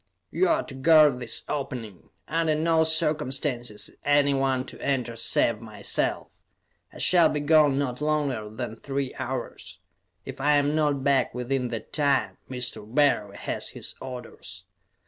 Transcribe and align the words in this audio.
"You 0.31 0.47
are 0.49 0.63
to 0.63 0.73
guard 0.73 1.19
this 1.19 1.43
opening. 1.47 2.09
Under 2.27 2.55
no 2.55 2.83
circumstances 2.85 3.87
is 3.89 3.95
anyone 4.03 4.65
to 4.65 4.81
enter 4.81 5.15
save 5.15 5.61
myself. 5.61 6.29
I 6.91 6.97
shall 6.97 7.29
be 7.29 7.39
gone 7.39 7.77
not 7.77 8.01
longer 8.01 8.49
than 8.49 8.77
three 8.77 9.13
hours; 9.19 9.77
if 10.25 10.41
I 10.41 10.53
am 10.53 10.73
not 10.73 11.03
back 11.03 11.35
within 11.35 11.67
that 11.67 11.93
time, 11.93 12.37
Mr. 12.49 12.81
Barry 12.91 13.37
has 13.37 13.69
his 13.69 13.93
orders. 14.01 14.63